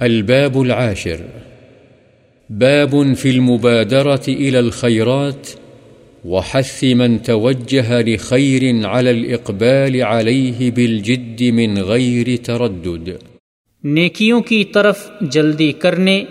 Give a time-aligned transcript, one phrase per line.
[0.00, 1.16] الباب العاشر.
[2.50, 5.48] باب في المبادرة إلى الخيرات،
[6.24, 13.08] وحث من توجه لخير على الإقبال عليه بالجد من غير تردد.
[13.84, 16.24] نیکیوں کی طرف جلدی کرنے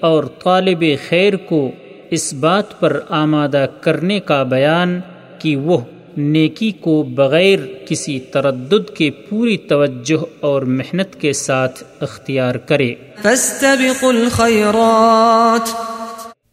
[0.00, 1.70] اور طالب خیر کو
[2.10, 5.00] اس بات پر آمادہ کرنے کا بیان
[5.38, 5.78] کہ وہ
[6.16, 12.94] نیکی کو بغیر کسی تردد کے پوری توجہ اور محنت کے ساتھ اختیار کرے۔
[14.02, 15.68] الخيرات۔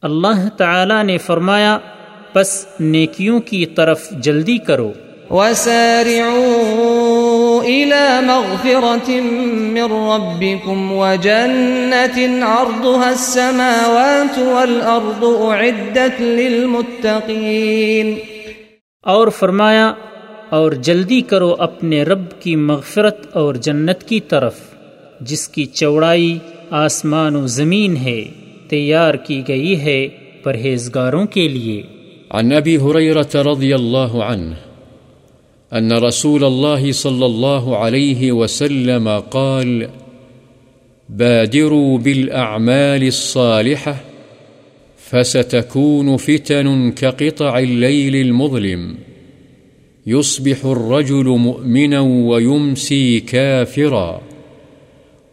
[0.02, 1.78] اللہ تعالی نے فرمایا
[2.34, 4.94] پس نیکیوں کی طرف جلدی کرو۔
[5.30, 18.29] وسارعوا إلى مغفرة من ربكم وجنة عرضها السماوات والأرض أعدت للمتقين۔
[19.04, 19.94] اور فرمایا،
[20.50, 24.56] اور جلدی کرو اپنے رب کی مغفرت اور جنت کی طرف،
[25.22, 26.38] جس کی چوڑائی
[26.70, 28.26] آسمان و زمین ہے،
[28.70, 30.08] تیار کی گئی ہے
[30.44, 31.84] پرہیزگاروں کے لیے۔
[32.32, 34.54] عن أبي هريرة رضي الله عنه
[35.78, 39.84] أن رسول الله صلى الله عليه وسلم قال،
[41.10, 44.09] بادروا بالأعمال الصالحة
[45.12, 48.96] فستكون فتن كقطع الليل المظلم.
[50.08, 54.20] يصبح الرجل مؤمنا ويمسي كافرا.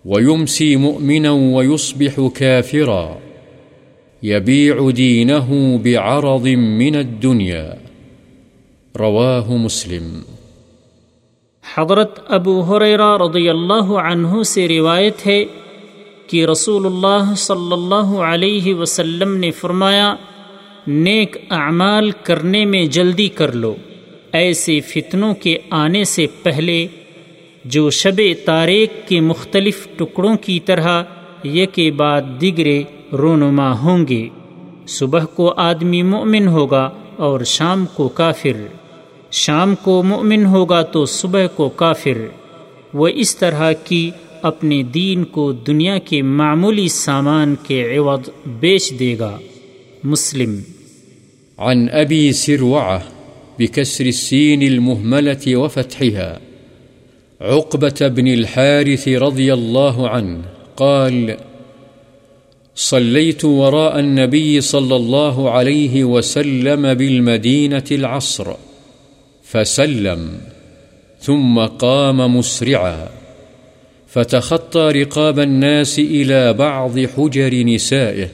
[0.04, 3.18] ويمسي مؤمنا ويصبح كافرا.
[4.22, 7.70] يبيع دينه بعرض من الدنيا.
[8.98, 10.20] رواه مسلم.
[11.74, 15.44] حضرت ابو حریرہ رضی اللہ عنہ سے روایت ہے
[16.26, 20.14] کہ رسول اللہ صلی اللہ علیہ وسلم نے فرمایا،
[20.86, 23.74] نیک اعمال کرنے میں جلدی کر لو۔
[24.32, 26.86] ایسے فتنوں کے آنے سے پہلے،
[27.64, 31.02] جو شب تاریک کے مختلف ٹکڑوں کی طرح
[31.42, 32.82] یہ کے بعد دیگرے
[33.12, 34.28] رونما ہوں گے۔
[34.88, 38.66] صبح کو آدمی مومن ہوگا اور شام کو کافر۔
[39.30, 42.26] شام کو مومن ہوگا تو صبح کو کافر۔
[42.94, 44.10] وہ اس طرح کی
[44.46, 49.38] اپنے دین کو دنیا کے معمولی سامان کے عوض بیچ دے گا۔
[50.04, 50.60] مسلم۔
[51.58, 52.98] عن أبي سروعة
[53.58, 56.38] بكسر السين المهملة وفتحها
[57.40, 60.40] عقبة بن الحارث رضي الله عنه
[60.74, 61.30] قال
[62.76, 68.44] صليت وراء النبي صلى الله عليه وسلم بالمدينة العصر
[69.52, 70.36] فسلم
[71.20, 73.04] ثم قام مسرعا۔
[74.06, 78.28] فتخطى رقاب الناس إلى بعض حجر نسائه،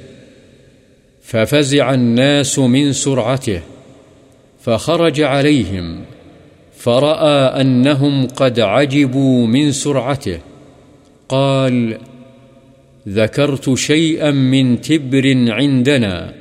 [1.22, 3.60] ففزع الناس من سرعته،
[4.62, 6.00] فخرج عليهم،
[6.76, 10.38] فرأى أنهم قد عجبوا من سرعته،
[11.28, 11.98] قال
[13.08, 16.34] ذكرت شيئا من تبر عندنا،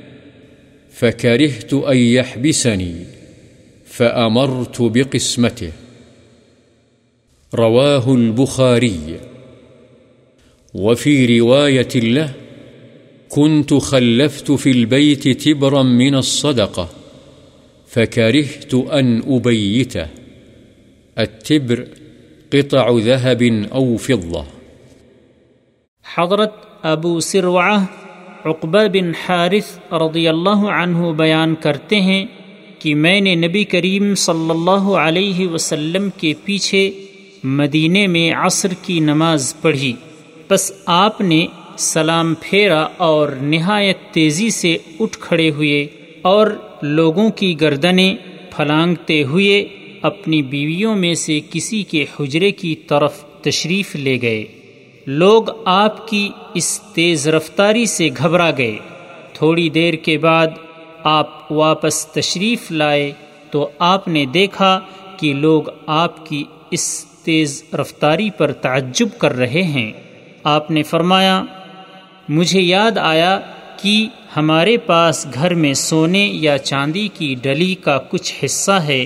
[0.92, 2.94] فكرهت أن يحبسني،
[3.86, 5.72] فأمرت بقسمته.
[7.58, 9.12] رواه البخاري.
[10.74, 12.26] وفي رواية له،
[13.28, 16.84] كنت خلفت في البيت تبرا من الصدقة،
[17.94, 20.06] فكرهت أن أبيته.
[21.18, 21.82] التبر
[22.52, 23.42] قطع ذهب
[23.74, 24.44] أو فضة.
[26.14, 26.52] حضرت
[26.82, 27.84] ابو سروعہ
[28.44, 32.26] عقبہ بن حارث رضی اللہ عنہ بیان کرتے ہیں
[32.78, 36.90] کہ میں نے نبی کریم صلی اللہ علیہ وسلم کے پیچھے
[37.44, 39.92] مدینے میں عصر کی نماز پڑھی۔
[40.48, 41.46] بس آپ نے
[41.78, 45.86] سلام پھیرا اور نہایت تیزی سے اٹھ کھڑے ہوئے
[46.22, 46.46] اور
[46.82, 48.16] لوگوں کی گردنیں
[48.56, 49.68] پھلانگتے ہوئے
[50.02, 54.44] اپنی بیویوں میں سے کسی کے حجرے کی طرف تشریف لے گئے۔
[55.06, 58.76] لوگ آپ کی اس تیز رفتاری سے گھبرا گئے۔
[59.32, 60.46] تھوڑی دیر کے بعد
[61.02, 63.12] آپ واپس تشریف لائے
[63.50, 64.80] تو آپ نے دیکھا
[65.16, 69.92] کہ لوگ آپ کی اس تیز رفتاری پر تعجب کر رہے ہیں۔
[70.44, 71.44] آپ نے فرمایا،
[72.28, 73.40] مجھے یاد آیا
[73.82, 74.06] کہ
[74.36, 79.04] ہمارے پاس گھر میں سونے یا چاندی کی ڈلی کا کچھ حصہ ہے۔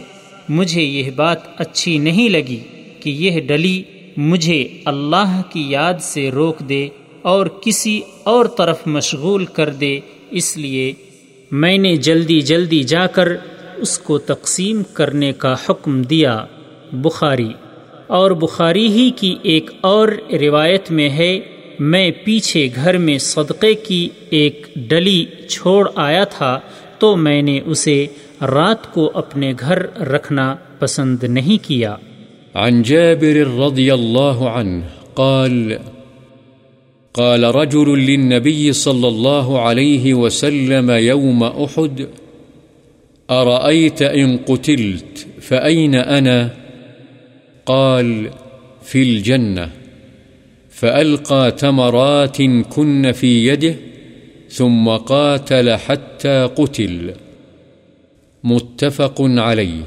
[0.48, 2.60] مجھے یہ بات اچھی نہیں لگی
[3.00, 3.82] کہ یہ ڈلی
[4.16, 6.88] مجھے اللہ کی یاد سے روک دے
[7.22, 10.00] اور کسی اور طرف مشغول کر دے۔
[10.30, 10.92] اس لیے
[11.50, 13.28] میں نے جلدی جلدی جا کر
[13.76, 16.44] اس کو تقسیم کرنے کا حکم دیا۔
[16.92, 17.48] بخاری
[18.06, 20.08] اور بخاری ہی کی ایک اور
[20.40, 21.40] روایت میں ہے،
[21.80, 26.60] میں پیچھے گھر میں صدقے کی ایک ڈلی چھوڑ آیا تھا،
[26.98, 28.06] تو میں نے اسے
[28.42, 31.96] رات کو اپنے گھر رکھنا پسند نہیں کیا
[32.54, 34.82] عن جابر رضي الله عنه
[35.14, 35.78] قال
[37.14, 42.06] قال رجل للنبي صلى الله عليه وسلم يوم أحد
[43.28, 46.65] أرأيت إن قتلت فأين أنا؟
[47.66, 48.24] قال
[48.82, 49.66] في الجنة
[50.80, 52.36] فألقى تمرات
[52.76, 53.72] كن في يده،
[54.50, 57.10] ثم قاتل حتى قتل۔
[58.44, 59.82] متفق عليه۔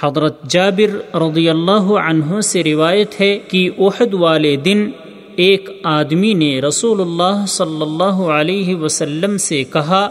[0.00, 4.90] حضرت جابر رضی اللہ عنہ سے روایت ہے کہ احد والے دن
[5.36, 10.08] ایک آدمی نے رسول اللہ صلی اللہ علیہ وسلم سے کہا،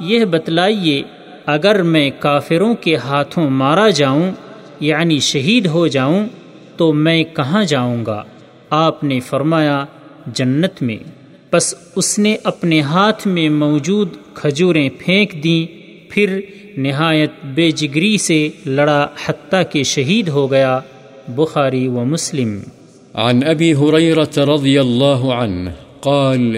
[0.00, 1.02] یہ بتلائیے،
[1.46, 4.30] اگر میں کافروں کے ہاتھوں مارا جاؤں
[4.80, 6.26] یعنی شہید ہو جاؤں
[6.76, 8.22] تو میں کہاں جاؤں گا؟
[8.70, 9.84] آپ نے فرمایا،
[10.26, 10.96] جنت میں۔
[11.52, 15.66] بس اس نے اپنے ہاتھ میں موجود کھجوریں پھینک دیں،
[16.10, 16.40] پھر
[16.76, 20.80] نہایت بے جگری سے لڑا حتیٰ کہ شہید ہو گیا۔
[21.28, 22.58] بخاری و مسلم۔
[23.14, 25.70] عن أبي هريرة رضي الله عنه
[26.00, 26.56] قال،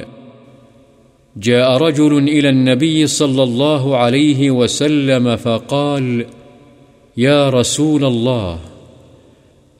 [1.43, 6.23] جاء رجل إلى النبي صلى الله عليه وسلم فقال
[7.19, 8.61] يا رسول الله،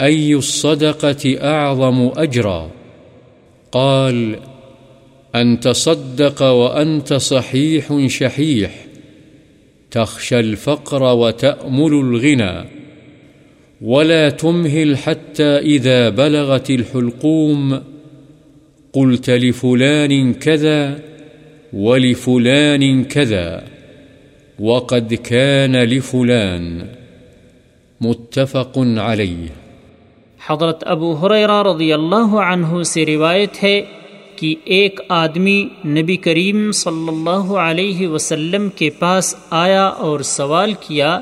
[0.01, 2.71] أي الصدقة أعظم أجرا؟
[3.73, 4.37] قال،
[5.35, 8.87] أن تصدق وأنت صحيح شحيح،
[9.91, 12.69] تخشى الفقر وتأمل الغنى،
[13.81, 17.83] ولا تمهل حتى إذا بلغت الحلقوم،
[18.93, 21.01] قلت لفلان كذا
[21.73, 23.65] ولفلان كذا،
[24.59, 26.98] وقد كان لفلان.
[28.01, 29.47] متفق عليه
[30.49, 33.81] حضرت ابو حریرہ رضی اللہ عنہ سے روایت ہے
[34.37, 41.21] کہ ایک آدمی نبی کریم صلی اللہ علیہ وسلم کے پاس آیا اور سوال کیا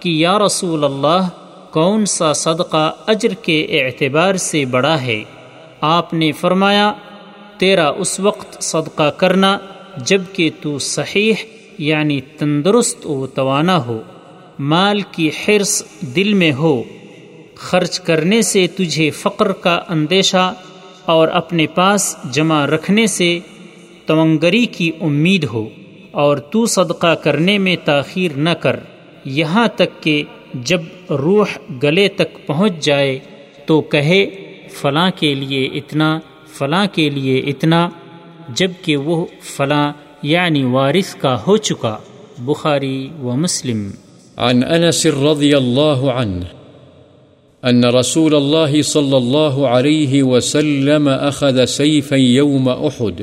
[0.00, 1.28] کہ یا رسول اللہ،
[1.70, 5.24] کون سا صدقہ اجر کے اعتبار سے بڑا ہے؟
[5.80, 6.92] آپ نے فرمایا،
[7.58, 9.58] تیرا اس وقت صدقہ کرنا
[9.96, 11.34] جبکہ تو صحیح
[11.78, 14.02] یعنی تندرست و توانا ہو۔
[14.58, 15.82] مال کی حرص
[16.16, 16.82] دل میں ہو،
[17.54, 20.54] خرچ کرنے سے تجھے فقر کا اندیشہ
[21.04, 23.38] اور اپنے پاس جمع رکھنے سے
[24.06, 25.68] تونگری کی امید ہو،
[26.10, 28.76] اور تو صدقہ کرنے میں تاخیر نہ کر۔
[29.24, 30.22] یہاں تک کہ
[30.54, 30.80] جب
[31.10, 31.46] روح
[31.82, 33.18] گلے تک پہنچ جائے
[33.66, 34.26] تو کہے،
[34.72, 36.18] فلاں کے لیے اتنا،
[36.52, 37.88] فلاں کے لیے اتنا،
[38.48, 41.96] جبکہ وہ فلاں یعنی وارث کا ہو چکا۔
[42.38, 43.90] بخاری و مسلم۔
[44.38, 46.44] عن انس رضی اللہ عنہ
[47.62, 53.22] ان رسول الله صلى الله عليه وسلم أخذ سيفا يوم أحد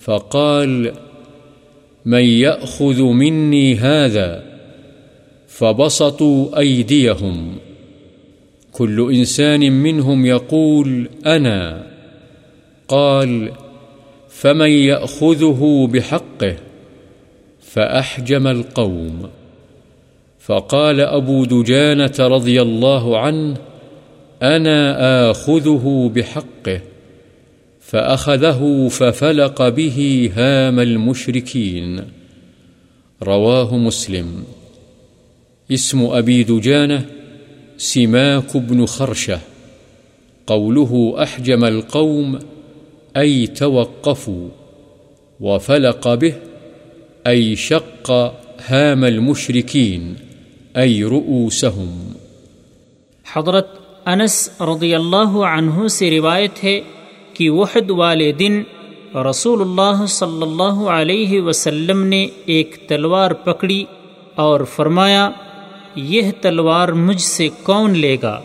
[0.00, 0.92] فقال،
[2.06, 4.42] من يأخذ مني هذا؟
[5.48, 7.58] فبسطوا أيديهم.
[8.72, 11.86] كل إنسان منهم يقول، أنا.
[12.88, 13.52] قال،
[14.28, 16.56] فمن يأخذه بحقه
[17.60, 19.43] فأحجم القوم.
[20.46, 23.56] فقال أبو دجانة رضي الله عنه
[24.42, 26.80] أنا آخذه بحقه،
[27.80, 32.02] فأخذه ففلق به هام المشركين.
[33.22, 34.44] رواه مسلم.
[35.72, 37.06] اسم أبي دجانة
[37.76, 39.40] سماك بن خرشة.
[40.46, 42.38] قوله أحجم القوم
[43.16, 44.48] أي توقفوا،
[45.40, 46.34] وفلق به
[47.26, 48.10] أي شق
[48.66, 50.23] هام المشركين.
[50.82, 52.12] أي رؤوسهم.
[53.32, 56.80] حضرت انس رضی اللہ عنہ سے روایت ہے
[57.32, 58.62] کہ وحد والے دن
[59.30, 63.84] رسول اللہ صلی اللہ علیہ وسلم نے ایک تلوار پکڑی
[64.34, 65.30] اور فرمایا،
[65.94, 68.40] یہ تلوار مجھ سے کون لے گا؟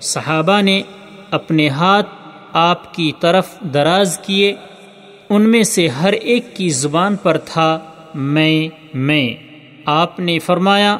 [0.00, 0.82] صحابہ نے
[1.30, 2.08] اپنے ہاتھ
[2.52, 4.54] آپ کی طرف دراز کیے،
[5.30, 7.78] ان میں سے ہر ایک کی زبان پر تھا،
[8.14, 9.34] میں میں۔
[9.84, 10.98] آپ نے فرمایا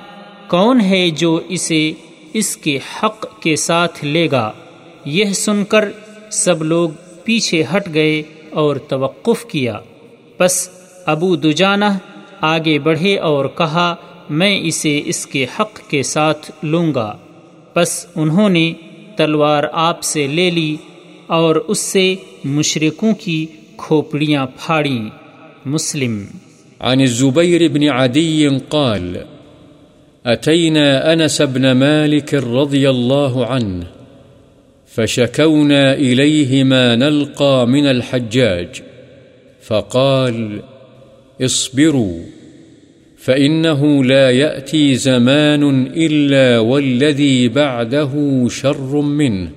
[0.48, 1.92] کون ہے جو اسے
[2.32, 4.52] اس کے حق کے ساتھ لے گا؟
[5.04, 5.90] یہ سن کر
[6.30, 6.90] سب لوگ
[7.24, 9.78] پیچھے ہٹ گئے اور توقف کیا۔
[10.40, 10.70] بس
[11.06, 11.84] ابو دجانہ
[12.40, 13.94] آگے بڑھے اور کہا،
[14.30, 17.16] میں اسے اس کے حق کے ساتھ لوں گا۔
[17.76, 18.72] بس انہوں نے
[19.16, 20.76] تلوار آپ سے لے لی
[21.26, 22.14] اور اس سے
[22.44, 25.08] مشرقوں کی کھوپڑیاں پھاڑیں۔
[25.64, 26.24] مسلم۔
[26.80, 29.16] عن الزبير بن عدي قال
[30.28, 33.86] أتينا أنس بن مالك رضي الله عنه
[34.86, 38.82] فشكونا إليه ما نلقى من الحجاج،
[39.62, 40.62] فقال
[41.42, 42.20] اصبروا،
[43.18, 49.50] فإنه لا يأتي زمان إلا والذي بعده شر منه،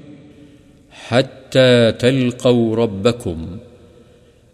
[0.92, 3.58] حتى تلقوا ربكم.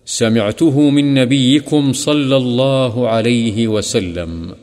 [0.06, 4.56] سمعته من نبيكم صلى الله عليه وسلم.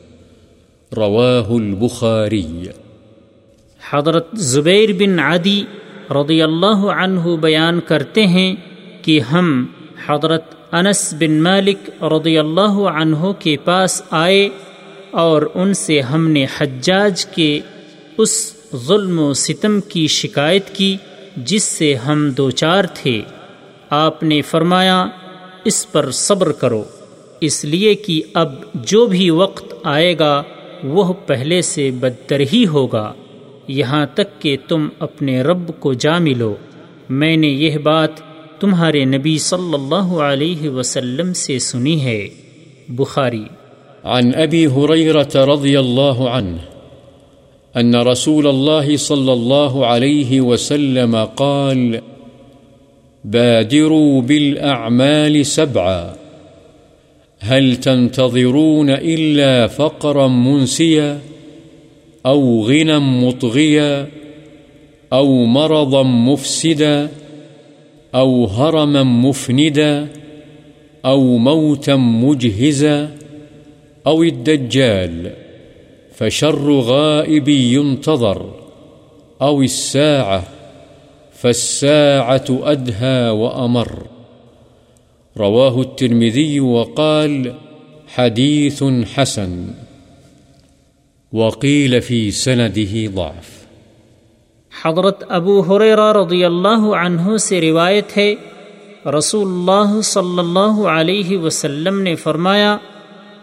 [0.97, 2.67] رواه البخاري
[3.81, 5.63] حضرت زبیر بن عدی
[6.11, 8.55] رضی اللہ عنہ بیان کرتے ہیں
[9.01, 9.65] کہ ہم
[10.07, 14.49] حضرت انس بن مالک رضی اللہ عنہ کے پاس آئے
[15.11, 17.59] اور ان سے ہم نے حجاج کے
[18.17, 20.97] اس ظلم و ستم کی شکایت کی
[21.37, 23.21] جس سے ہم دو چار تھے۔
[23.89, 25.05] آپ نے فرمایا،
[25.63, 26.83] اس پر صبر کرو،
[27.41, 30.43] اس لیے کہ اب جو بھی وقت آئے گا
[30.83, 33.13] وہ پہلے سے بدتر ہی ہوگا۔
[33.67, 36.55] یہاں تک کہ تم اپنے رب کو جا ملو۔
[37.09, 38.09] میں نے یہ بات
[38.59, 42.27] تمہارے نبی صلی اللہ علیہ وسلم سے سنی ہے۔
[42.89, 43.43] بخاری۔
[44.03, 46.57] عن أبي هريرة رضي الله عنه
[47.81, 51.95] أن رسول الله صلى الله عليه وسلم قال،
[53.23, 56.24] بادروا بالأعمال سبعا۔
[57.39, 61.19] هل تنتظرون إلا فقرا منسيا
[62.25, 64.07] أو غنى مطغيا
[65.13, 67.09] أو مرضا مفسدا
[68.15, 70.07] أو هرما مفندا
[71.05, 73.09] أو موتا مجهزا
[74.07, 75.31] أو الدجال
[76.15, 78.51] فشر غائب ينتظر
[79.41, 80.43] أو الساعة
[81.33, 84.14] فالساعة أدهى وأمر
[85.39, 87.47] رواه الترمذي وقال
[88.17, 88.83] حديث
[89.15, 89.65] حسن،
[91.33, 93.65] وقيل في سنده ضعف.
[94.85, 98.35] حضرت ابو حریرہ رضی اللہ عنہ سے روایت ہے
[99.17, 102.77] رسول اللہ صلی اللہ علیہ وسلم نے فرمایا،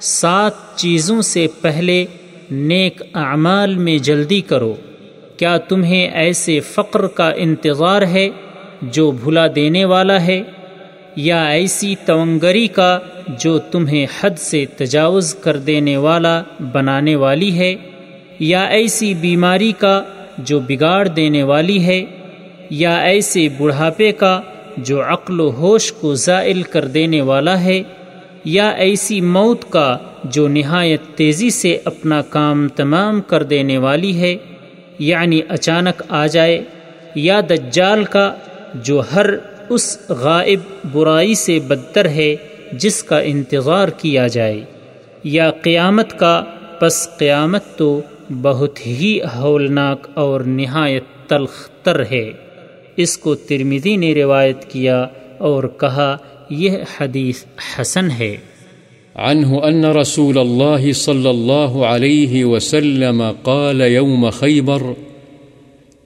[0.00, 2.04] سات چیزوں سے پہلے
[2.50, 4.74] نیک اعمال میں جلدی کرو۔
[5.36, 8.28] کیا تمہیں ایسے فقر کا انتظار ہے
[8.82, 10.42] جو بھلا دینے والا ہے؟
[11.16, 12.98] یا ایسی تونگری کا
[13.38, 16.42] جو تمہیں حد سے تجاوز کر دینے والا
[16.72, 17.74] بنانے والی ہے،
[18.40, 20.02] یا ایسی بیماری کا
[20.38, 22.04] جو بگاڑ دینے والی ہے،
[22.70, 24.40] یا ایسے بڑھاپے کا
[24.78, 27.82] جو عقل و ہوش کو زائل کر دینے والا ہے،
[28.44, 34.36] یا ایسی موت کا جو نہایت تیزی سے اپنا کام تمام کر دینے والی ہے
[34.98, 36.62] یعنی اچانک آ جائے،
[37.14, 38.32] یا دجال کا
[38.84, 39.26] جو ہر
[39.72, 40.60] اس غائب
[40.92, 42.36] برائی سے بدتر ہے
[42.72, 44.60] جس کا انتظار کیا جائے۔
[45.24, 46.44] یا قیامت کا،
[46.80, 48.00] پس قیامت تو
[48.42, 52.30] بہت ہی ہولناک اور نہایت تلخ تر ہے۔
[52.96, 55.06] اس کو ترمیدی نے روایت کیا
[55.38, 56.16] اور کہا،
[56.50, 57.44] یہ حدیث
[57.80, 58.36] حسن ہے۔
[59.14, 64.82] عنه أن رسول الله صلى الله عليه وسلم قال يوم خيبر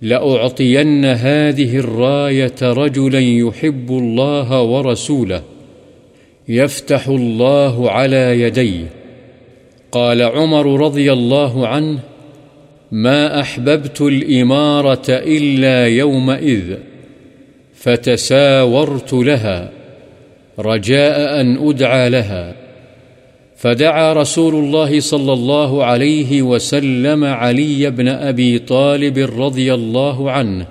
[0.03, 5.43] لأعطين هذه الراية رجلا يحب الله ورسوله،
[6.49, 8.87] يفتح الله على يديه.
[9.93, 11.99] قال عمر رضي الله عنه
[12.93, 16.77] ما أحببت الإمارة إلا يومئذ،
[17.75, 19.73] فتساورت لها،
[20.59, 22.66] رجاء أن أدعى لها.
[23.57, 30.67] فدعا رسول الله صلى الله عليه وسلم علي بن أبي طالب رضي الله عنه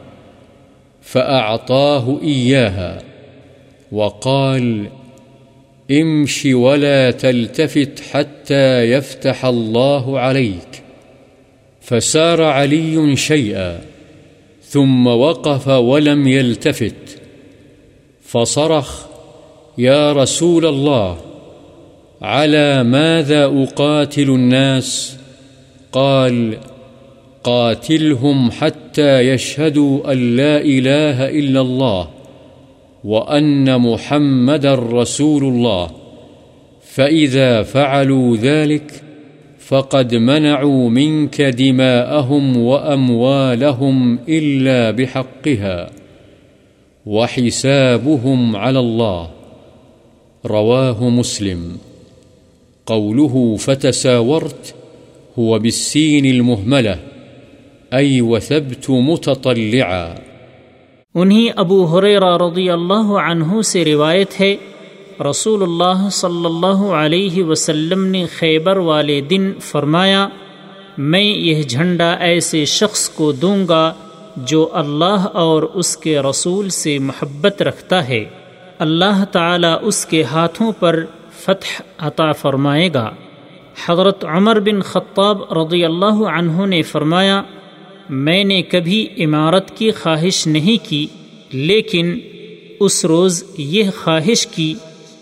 [1.02, 3.02] فأعطاه إياها
[3.92, 4.86] وقال
[5.92, 10.84] امش ولا تلتفت حتى يفتح الله عليك.
[11.82, 13.82] فسار علي شيئا،
[14.64, 17.22] ثم وقف ولم يلتفت.
[18.22, 19.06] فصرخ،
[19.78, 21.18] يا رسول الله
[22.22, 25.18] على ماذا أقاتل الناس؟
[25.92, 26.58] قال،
[27.44, 32.08] قاتلهم حتى يشهدوا أن لا إله إلا الله
[33.04, 35.92] وأن محمد رسول الله،
[36.82, 39.04] فإذا فعلوا ذلك
[39.60, 45.90] فقد منعوا منك دماءهم وأموالهم إلا بحقها
[47.06, 49.30] وحسابهم على الله.
[50.46, 51.78] رواه مسلم.
[52.86, 54.74] قوله فتساورت
[55.40, 56.96] هو بالسين المهملة،
[57.98, 60.14] أي وثبت متطلعا.
[61.16, 64.56] انہی ابو حریرہ رضی اللہ عنہ سے روایت ہے،
[65.30, 70.28] رسول اللہ صلی اللہ علیہ وسلم نے خیبر والے دن فرمایا،
[70.98, 73.94] میں یہ جھنڈا ایسے شخص کو دوں گا
[74.38, 78.26] جو اللہ اور اس کے رسول سے محبت رکھتا ہے۔
[78.80, 81.06] اللہ تعالی اس کے ہاتھوں پر
[81.46, 83.12] فتح عطا فرمائے گا۔
[83.86, 87.42] حضرت عمر بن خطاب رضی اللہ عنہ نے فرمایا،
[88.10, 91.08] میں نے کبھی عمارت کی خواہش نہیں کی،
[91.52, 92.20] لیکن
[92.80, 94.74] اس روز یہ خواہش کی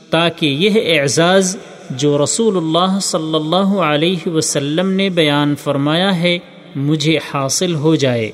[0.09, 1.57] تاکہ یہ اعزاز
[1.89, 6.37] جو رسول اللہ صلی اللہ علیہ وسلم نے بیان فرمایا ہے،
[6.75, 8.31] مجھے حاصل ہو جائے۔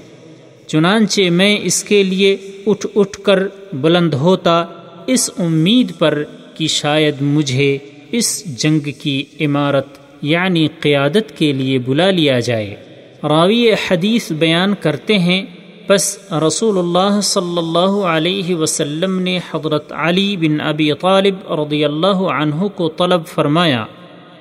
[0.68, 3.40] چنانچہ میں اس کے لیے اٹھ اٹھ کر
[3.74, 4.64] بلند ہوتا،
[5.08, 6.24] اس امید پر
[6.60, 7.78] کہ شاید مجھے
[8.12, 9.88] اس جنگ کی عمارت
[10.22, 12.76] یعنی قیادت کے لیے بلا لیا جائے۔
[13.24, 15.42] راوی حدیث بیان کرتے ہیں
[15.90, 22.20] بس رسول اللہ صلی اللہ علیہ وسلم نے حضرت علی بن ابی طالب رضی اللہ
[22.34, 23.86] عنہ کو طلب فرمایا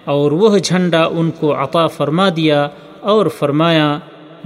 [0.05, 2.69] اور وہ جھنڈا ان کو عطا فرما دیا
[3.01, 3.99] اور فرمایا،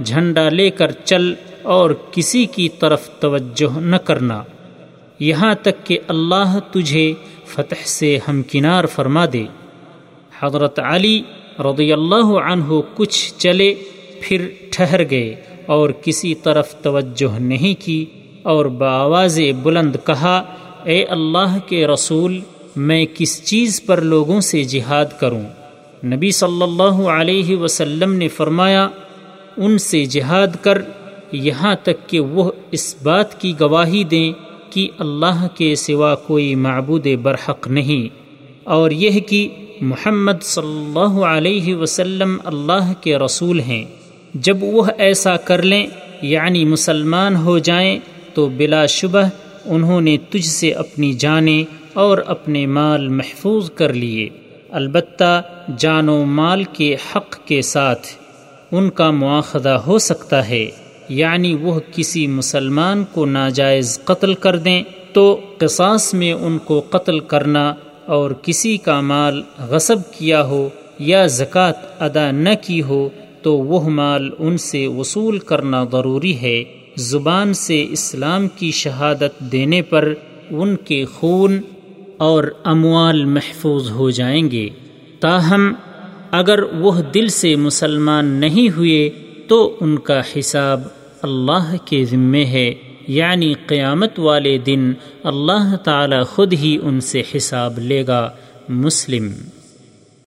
[0.03, 4.43] جھنڈا لے کر چل اور کسی کی طرف توجہ نہ کرنا۔
[5.19, 7.13] یہاں تک کہ اللہ تجھے
[7.53, 9.45] فتح سے ہمکنار فرما دے۔
[10.39, 11.21] حضرت علی
[11.59, 13.73] رضی اللہ عنہ کچھ چلے،
[14.21, 18.05] پھر ٹھہر گئے اور کسی طرف توجہ نہیں کی
[18.43, 20.37] اور بآواز بلند کہا،
[20.83, 22.39] اے اللہ کے رسول،
[22.75, 25.43] میں کس چیز پر لوگوں سے جہاد کروں؟
[26.05, 28.87] نبی صلی اللہ علیہ وسلم نے فرمایا،
[29.57, 30.81] ان سے جہاد کر،
[31.31, 34.31] یہاں تک کہ وہ اس بات کی گواہی دیں
[34.73, 38.07] کہ اللہ کے سوا کوئی معبود برحق نہیں،
[38.63, 39.47] اور یہ کہ
[39.81, 43.83] محمد صلی اللہ علیہ وسلم اللہ کے رسول ہیں۔
[44.33, 45.85] جب وہ ایسا کر لیں
[46.21, 47.99] یعنی مسلمان ہو جائیں،
[48.33, 49.21] تو بلا شبہ
[49.65, 51.63] انہوں نے تجھ سے اپنی جانیں
[51.93, 54.29] اور اپنے مال محفوظ کر لیے۔
[54.71, 55.41] البتہ
[55.77, 58.07] جان و مال کے حق کے ساتھ
[58.71, 60.65] ان کا مواخذہ ہو سکتا ہے۔
[61.09, 64.83] یعنی وہ کسی مسلمان کو ناجائز قتل کر دیں
[65.13, 67.73] تو قصاص میں ان کو قتل کرنا
[68.05, 70.69] اور کسی کا مال غصب کیا ہو
[70.99, 73.09] یا زکوٰۃ ادا نہ کی ہو
[73.41, 76.63] تو وہ مال ان سے وصول کرنا ضروری ہے۔
[76.95, 80.13] زبان سے اسلام کی شہادت دینے پر
[80.49, 81.61] ان کے خون
[82.17, 84.69] اور اموال محفوظ ہو جائیں گے۔
[85.19, 85.73] تاہم،
[86.31, 89.09] اگر وہ دل سے مسلمان نہیں ہوئے
[89.47, 90.81] تو ان کا حساب
[91.23, 92.73] اللہ کے ذمے ہے
[93.07, 98.29] یعنی قیامت والے دن اللہ تعالی خود ہی ان سے حساب لے گا۔
[98.69, 99.31] مسلم